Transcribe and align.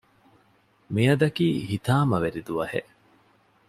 މިއަދަކީ 0.93 1.47
ހިތާމަވެރި 1.69 2.41
ދުވަހެއް 2.47 2.91